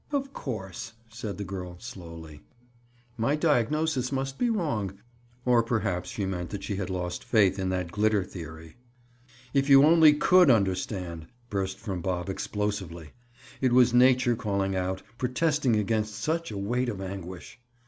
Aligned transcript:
"Of 0.11 0.33
course," 0.33 0.93
said 1.09 1.37
the 1.37 1.43
girl 1.43 1.75
slowly, 1.77 2.41
"my 3.17 3.35
diagnosis 3.35 4.11
must 4.11 4.39
be 4.39 4.49
wrong." 4.49 4.97
Or 5.45 5.61
perhaps 5.61 6.09
she 6.09 6.25
meant 6.25 6.49
that 6.49 6.63
she 6.63 6.77
had 6.77 6.89
lost 6.89 7.23
faith 7.23 7.59
in 7.59 7.69
that 7.69 7.91
glitter 7.91 8.23
theory. 8.23 8.77
"If 9.53 9.69
you 9.69 9.83
only 9.83 10.13
could 10.15 10.49
understand!" 10.49 11.27
burst 11.51 11.77
from 11.77 12.01
Bob 12.01 12.29
explosively. 12.31 13.11
It 13.61 13.73
was 13.73 13.93
nature 13.93 14.35
calling 14.35 14.75
out, 14.75 15.03
protesting 15.19 15.75
against 15.75 16.15
such 16.15 16.49
a 16.49 16.57
weight 16.57 16.89
of 16.89 16.99
anguish. 16.99 17.59